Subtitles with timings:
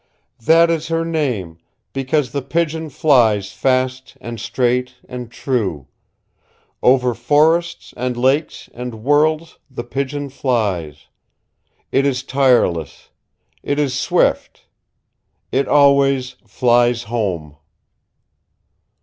[0.43, 1.59] "That is her name,
[1.93, 5.89] because the Pigeon flies fast and straight and true.
[6.81, 11.05] Over forests and lakes and worlds the Pigeon flies.
[11.91, 13.11] It is tireless.
[13.61, 14.65] It is swift.
[15.51, 17.57] It always flies home."